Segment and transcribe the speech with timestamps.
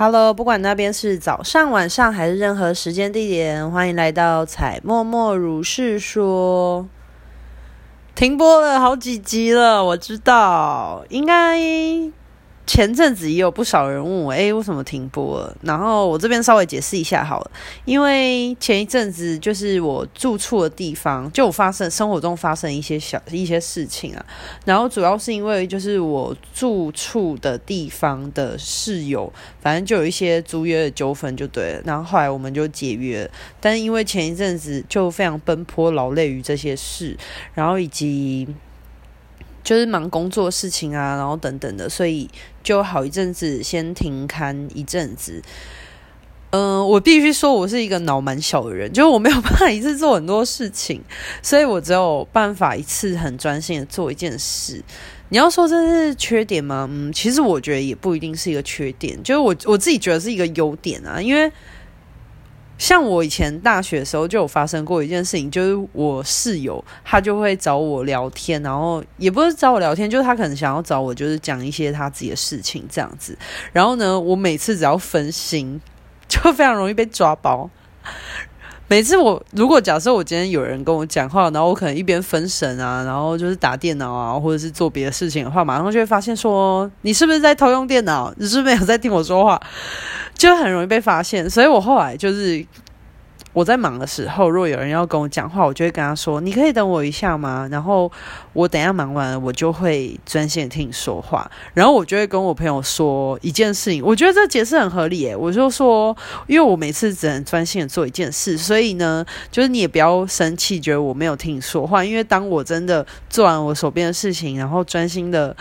[0.00, 6.86] Hello，不管那边是早上、晚上还是任何时间地点，欢迎来到彩默默如是说。
[8.14, 11.58] 停播了好几集了，我知道，应该。
[12.68, 15.56] 前阵子也有不少人问我，诶，为什么停播了？
[15.62, 17.50] 然后我这边稍微解释一下好了，
[17.86, 24.22] 因为前一阵子就是我住处的地方，就我发生生活中发生一些小一些事情啊。
[24.66, 31.82] 然后主要是因为就是我住处的地方的室友，反正就有一些租约的纠纷就对了。
[31.86, 33.28] 然后后来我们就解约，
[33.60, 37.16] 但因为前一阵子就非常奔波劳累于这些事，
[37.54, 38.46] 然后以及。
[39.62, 42.28] 就是忙工作事情啊，然后等等的，所以
[42.62, 45.42] 就好一阵子先停刊一阵子。
[46.50, 51.02] 嗯、我必须说，我是一个脑蛮小的人，就是我没有办法一次做很多事情，
[51.42, 54.82] 所以我只有办法一次很专心的做一件事。
[55.28, 56.88] 你要说这是缺点吗？
[56.90, 61.50] 嗯，其实我觉得也不一定是一个缺点，就是我我自己觉得是一个优点啊，因为。
[62.88, 73.36] 像我以前大学的时候就有发生过一件事情，就是我室友他就会找我聊天，然后也不是找我聊天，就是他可能想要找我，就是讲一些他自己的事情这样子。
[73.74, 75.78] 然后呢，我每次只要分心，
[76.28, 77.68] 就非常容易被抓包。
[78.88, 88.32] 每次我如果假设我今天有人跟我讲话，然后我可能一边分神啊，然后就是打电脑啊，或者是做别的事情的话，马上就会发现说，你是不是在偷用电脑？
[88.38, 89.60] 你是不是没有在听我说话？
[90.34, 91.48] 就很容易被发现。
[91.48, 92.66] 所以我后来就是。
[93.58, 98.08] 我在忙的时候，如果有人要跟我讲话，我就会跟他说：“你可以等我一下吗？”然后
[98.52, 101.50] 我等下忙完了，我就会专心听你说话。
[101.74, 105.34] 然后我就会跟我朋友说一件事情，我觉得这解释很合理耶。
[105.34, 112.04] 我就说，因为我每次只能专心的做一件事，所以呢，就是你也不要生气，觉得我没有听你说话。
[112.04, 115.56] 因为当我真的做完我手边的事情，然后专心的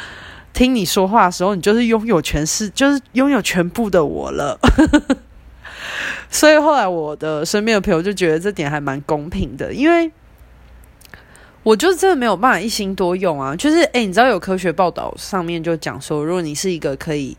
[0.53, 4.59] 听你说话的时候，你就是拥有全世，就是拥有全部的我了。
[6.29, 10.11] 所以后来我的身边的朋友就觉得这点还蛮公平的，因为
[11.63, 13.55] 我就真的没有办法一心多用啊。
[13.55, 17.35] 就是诶，你知道有科学报道上面就讲说，如果你是一个可以。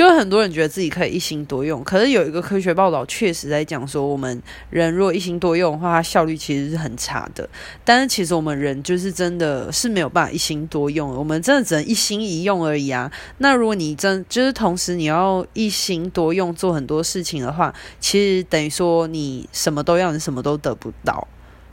[0.00, 7.46] 就很多人觉得自己可以一心多用，可是有一个科学报道确实在讲说，我们人如果一心多用的话，它效率其实是很差的。
[7.84, 13.12] 但是其实我们人就是真的是没有办法一心多用，我们真的只能一心一用而已啊。
[13.36, 21.28] 那如果你真就是同时你要一心多用做很多事情的话，其实等于说你什么都要，你什么都得不到，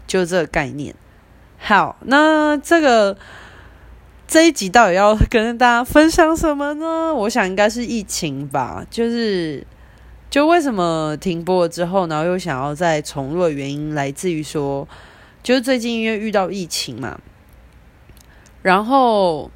[0.06, 0.94] 就这个概念。
[1.58, 3.18] 好，那这个。
[4.28, 7.14] 这一集到底要跟大家分享什么呢？
[7.16, 9.66] 我想应该是疫情吧，就是
[10.30, 14.86] 就为什么停播了之后，然后又想要再重录的原因，来自于说，
[15.42, 17.20] 就是最近因为遇到疫情嘛，
[18.62, 19.50] 然后。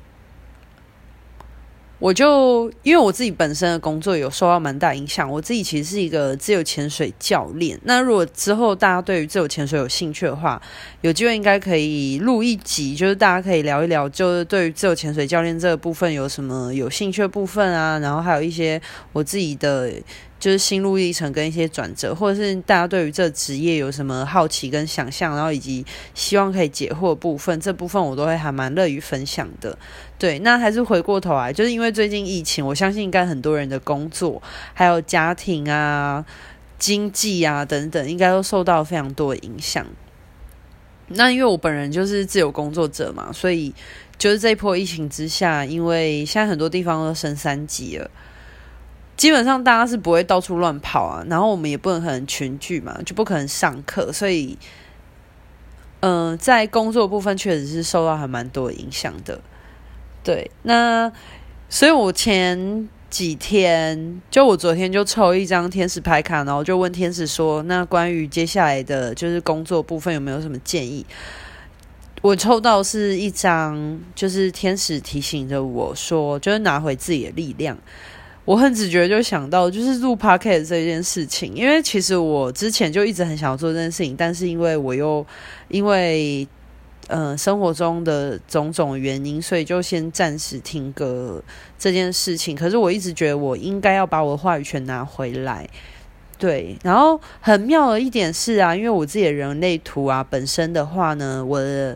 [2.01, 7.79] 我就因为我自己本身的工作有受到蛮大影响，我自己其实是一个自由潜水教练。
[7.83, 10.59] 那如果之后大家对于自由潜水有兴趣的话，
[11.01, 18.81] 有机会应该可以录一集，就是大家可以聊一聊，就是对于自由潜水教练这个部分有什么有兴趣的部分啊，然后还有一些
[19.13, 19.93] 我自己的。
[20.41, 25.85] 就是心路历程跟一些转折，或者是大家对于这职业有什么好奇跟想象，然后以及
[26.15, 29.77] 希望可以解惑的部分，这部分我都会还蛮乐于分享的。
[30.17, 34.41] 对，那还是回过头来，就是因为最近疫情，我相信应该很多人的工作、
[34.73, 36.25] 还有家庭啊、
[36.79, 39.85] 经济啊等等，应该都受到非常多的影响。
[41.09, 43.71] 那因为我本人就是自由工作者嘛，所以
[44.17, 48.09] 就是这一波疫情之下，因为现在很多地方都升三级了。
[49.21, 54.57] 基本上大家是不会到处乱跑啊，然后我们也不能很群聚嘛，就不可能上课，所以，
[55.99, 59.39] 嗯、在工作部分确实是受到还蛮多影响的。
[60.23, 61.11] 对，那
[61.69, 71.05] 所以我前几天就我昨天就抽一张天使牌卡，然后就问天使说，那关于接下来的就是工作部分有没有什么建议？
[72.23, 77.77] 我抽到是一张，就是天使提醒着我说，就是拿回自己的力量。
[78.43, 85.25] 我很直觉就想到，就是录 p o c a s t 这件事情，因为其实我之前就一直很想要做这件事情，但是因为我又
[85.67, 86.47] 因为
[87.07, 91.41] 呃生活中的种种原因，所以就先暂时停格
[91.77, 92.55] 这件事情。
[92.55, 95.69] 可是我一直觉得我应该要把我的话语权拿回来，
[96.39, 96.75] 对。
[96.83, 101.95] 然后很妙的一点是啊，因为我自己的人类图啊，本身的话呢，我的。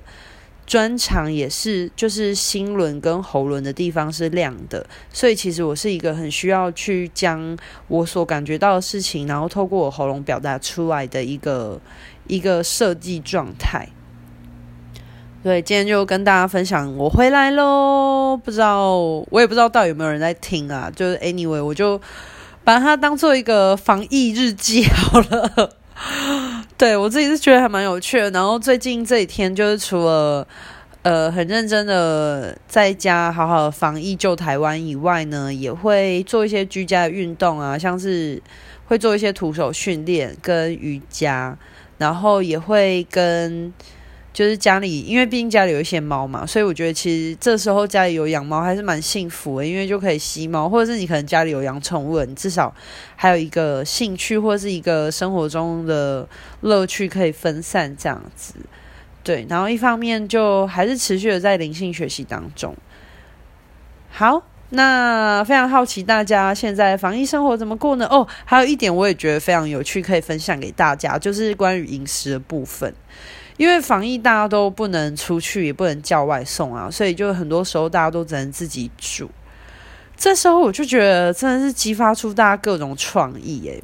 [0.66, 7.58] 专长也是，就是心轮跟喉轮的地方是亮的，所以其实我是一个很需要去将
[7.88, 11.80] 我所感觉到的事情，然后透过我喉咙表达出来的一个
[12.28, 13.88] 一个设计状态。
[15.44, 18.36] 对，今天就跟大家分享我回来喽。
[18.44, 20.92] 不知道我也不知道到底有没有人在听啊。
[20.96, 22.02] 就是 anyway，我就
[22.64, 25.76] 把它当做一个防疫日记好了。
[26.78, 28.30] 对，我自己是觉得还蛮有趣的。
[28.32, 30.46] 然后最近这几天，就是除了
[31.04, 38.42] 呃很认真的在家好好防疫救台湾以外呢，也会做一些居家的运动啊，像是
[38.88, 41.58] 会做一些徒手训练跟瑜伽，
[41.98, 43.74] 然后也会跟。
[44.36, 52.76] 就是家里，因为毕竟家里有一些猫嘛，所以我觉得其实这时候家里有养猫还是蛮幸福的，因为就可以吸猫，或者是你可能家里有养宠物，你至少
[53.16, 56.28] 还有一个兴趣或者是一个生活中的
[56.60, 58.56] 乐趣可以分散这样子。
[59.24, 62.76] 对，然后一方面就还是持续的在灵性学习当中。
[64.10, 68.06] 好，那非常好奇大家现在防疫生活怎么过呢？
[68.08, 72.94] 哦，还有一点我也觉得非常有趣，可以分享给大家，就是关于饮食的部分。
[73.58, 79.30] 因为防疫，大家都不能出去，也不能叫外送啊，所以就很多时候大家都只能自己煮。
[80.18, 83.82] 这时候我就觉得真的是激发出大家各种创意诶。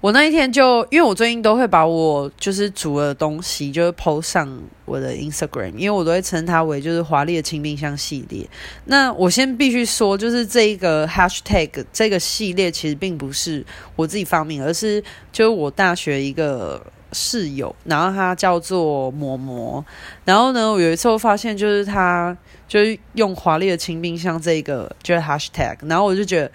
[0.00, 8.48] 我那一天就，因为我最近都会把我就是煮的东西，就是 PO 上我的 Instagram，因为我都会称它为就是华丽的轻冰箱系列。
[8.84, 13.64] 那我先必须说，就是这一个 Hashtag 这个系列其实并不是
[13.96, 15.02] 我自己发明，而是
[15.32, 16.80] 就是我大学一个。
[17.16, 19.82] 室友，然后他叫做嬷嬷，
[20.26, 22.36] 然后呢，我有一次我发现，就是他
[22.68, 26.52] 就是用华丽的清冰箱这个就是 hashtag，然后我就觉得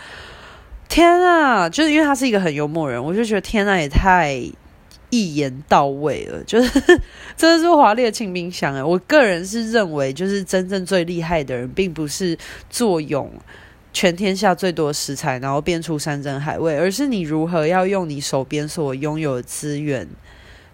[0.88, 4.40] 天啊，就是因为他是一个很幽默人，我就觉得天啊，也太
[5.10, 6.80] 一言到位了，就是
[7.36, 12.38] 真的是华丽的清冰箱哎，我个人是认为，就是真正最厉害的人，并不是
[12.70, 13.28] 坐拥
[13.94, 20.08] 全天下最多的食材，然后变出山珍海味，而是你如何要用你手边所拥有的资源。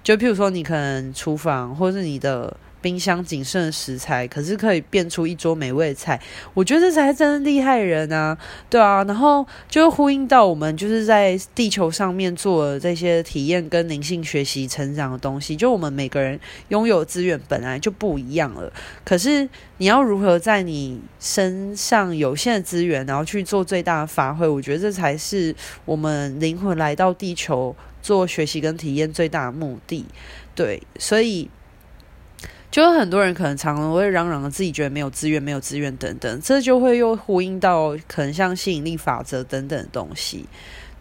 [0.08, 6.18] 就譬如说，你可能厨房或是你的冰箱仅剩食材，可是可以变出一桌美味的菜，
[6.54, 8.38] 我觉得这才是真的厉害人啊，
[8.70, 9.04] 对啊。
[9.04, 16.40] 然后就呼应到我们就是在地球上面做的这些体验跟灵性学习成长的东西，就我们每个人
[16.70, 18.72] 拥有资源本来就不一样了，
[19.04, 19.50] 可是
[19.80, 27.76] 你要如何在你身上有限的资源，然后去做最大的发挥，我觉得这才是我们灵魂来到地球。
[28.08, 30.06] 做学习跟体验最大的目的，
[30.56, 31.50] 对，所以
[32.72, 40.46] 就有很多人可能常常会嚷嚷自己觉得没有资源、没有资源等等，这就会又呼应到可能像吸引力法则等等的东西，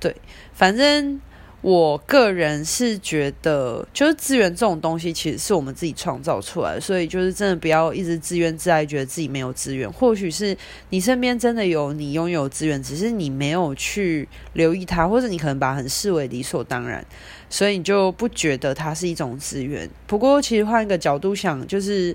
[0.01, 0.17] 对，
[0.53, 1.21] 反正。
[1.67, 9.93] 我个人是觉得，就是资源这种东西，其实是我们自己创造出来的，所以就是真的不要一直自怨自艾，觉得自己没有资源。
[9.93, 10.57] 或许是
[10.91, 17.05] 你身边真的有你拥有资源，只是你没有去留意它，或者你可能把它很视为理所当然，
[17.51, 19.91] 所以你就不觉得它是一种资源。
[20.07, 22.15] 不过，其实换一个角度想，就是。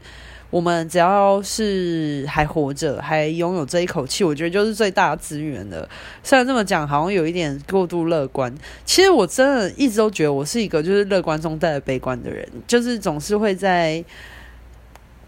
[0.52, 5.88] 我们只要是还活着，还拥有这一口气，我觉得就是最大的资源了。
[6.22, 8.54] 虽然这么讲，好像有一点过度乐观。
[8.84, 14.04] 其实我真的一直都觉得我是一个就是乐观中带着悲观的人，就是总是会在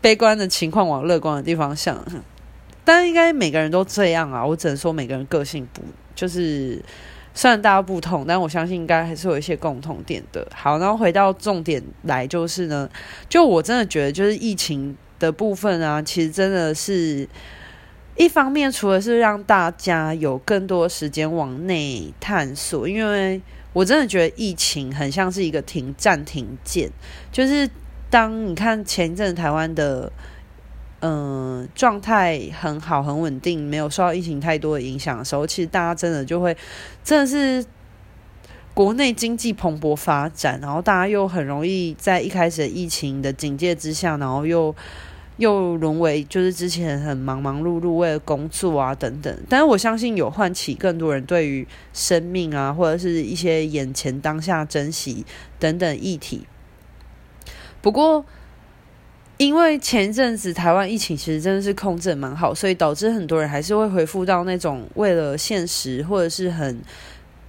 [0.01, 1.97] 悲观的情况往乐观的地方想。
[2.83, 5.81] 但应该每个人都这样啊，我只能说每个人个性不
[6.13, 6.83] 就是，
[7.33, 10.45] 虽然大家不同，但我相信应该还是有一些共同点的。
[10.53, 12.89] 好，然后回到重点来，就是呢，
[13.29, 14.97] 就我真的觉得就是疫情。
[15.23, 17.27] 的部分啊，其实真的是
[18.17, 26.91] 一方面，除了是让大家有更多时间往内探索，因为我真的觉得疫情很像是一个停暂停键，
[27.31, 27.67] 就是
[28.11, 30.11] 当你看前一阵台湾的
[30.99, 36.55] 嗯状态很好、很稳定，没有受到疫情太多的影响的时候，其实大家真的就会
[37.03, 37.65] 真的是
[38.75, 44.75] 国内经济蓬勃发展，然后大家又很容易在一开始疫情的警戒之下，然后又。
[45.37, 55.25] 又沦为就是之前很忙忙碌碌为了工作啊等等，但是我相信有唤起更多人对于生命啊或者是一些眼前当下珍惜
[55.59, 56.45] 等等议题。
[57.81, 58.23] 不过，
[59.37, 66.79] 因为前一阵子台湾疫情其实真的是控制蛮好，所以导致很多人还是会回复到那种为了现实或者是很。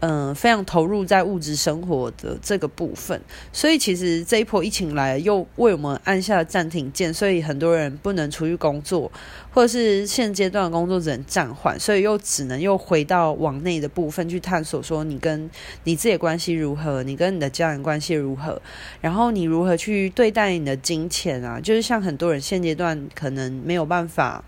[0.01, 3.19] 嗯，非常投入在物质生活的这个部分，
[3.55, 9.11] 所以其实这一波疫情来又为我们按下了暂停键，所以很多人不能出去工作，
[9.51, 15.49] 或者是现阶段的工作只能暂缓，所以又只能又回到往内的部分去探索，说你跟
[15.85, 18.61] 你自己的关系如何，你跟你的家人关系如何，
[19.01, 24.45] 然后你如何去对待你的金钱啊，就是像很多人现阶段可能没有办法。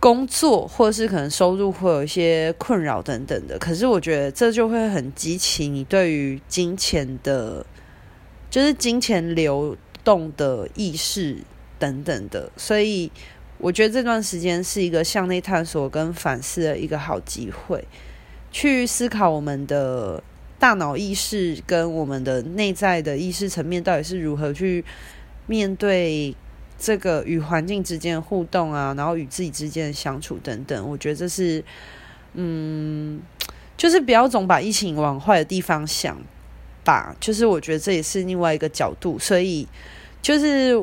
[0.00, 7.64] 工作或者是可能收入会有一些困扰等等的，可是我觉得这就会很激起你对于金钱的，
[8.50, 11.36] 就是金钱流动的意识
[11.78, 13.12] 等等的，所以
[13.58, 17.86] 我觉得这段时间是一个向内探索跟反思的一个好机会，
[18.50, 20.22] 去思考我们的
[20.58, 24.82] 大脑意识跟我们的内在的意识层面到底是如何去
[25.46, 26.34] 面对
[26.80, 30.88] 这个与环境之间的互动啊，然后与自己之间的相处等等。
[30.88, 31.62] 我觉得这是，
[32.34, 33.20] 嗯，
[33.76, 36.16] 就是不要总把疫情往坏的地方想。
[36.82, 39.68] 吧，就是我觉得这也是另外一个角度，所以
[40.22, 40.82] 就是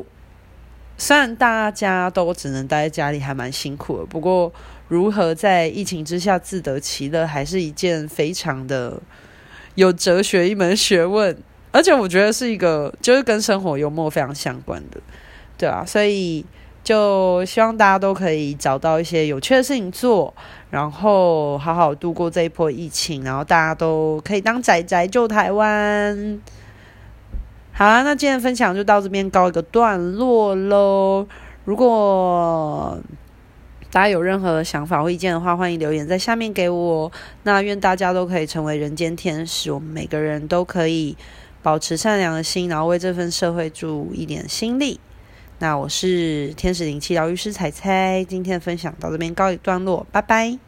[0.96, 4.54] 虽然大家都只能待在家里，还蛮辛苦的，不过
[4.88, 9.02] 如何在疫情之下自得其乐，还是一件非常的
[9.74, 11.36] 有哲学一门学问，
[11.72, 15.02] 而且我觉得是一个就是跟生活幽默非常相关的，
[15.58, 16.46] 对啊，所以。
[16.84, 20.34] 就希望大家都可以找到一些有趣的事情做，
[20.70, 26.40] 然后好好度过这一波疫情，然后大家都可以当仔仔救台湾。
[27.74, 31.28] 好啦，那今天分享就到这边告一个段落喽。
[31.66, 32.98] 如果
[33.92, 37.12] 大家有任何想法或意见的话，欢迎留言在下面给我。
[37.44, 41.18] 那愿大家都可以成为人间天使，我们每个人都可以
[41.62, 45.02] 保持善良的心，然后为这份社会注一点心力。
[45.60, 50.67] 那我是天使灵气疗愈师彩彩，今天的分享到这边告一段落，拜拜。